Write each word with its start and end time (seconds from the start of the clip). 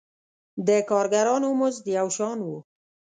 د 0.67 0.69
کارګرانو 0.89 1.49
مزد 1.59 1.85
یو 1.97 2.07
شان 2.17 2.37
و. 2.43 2.47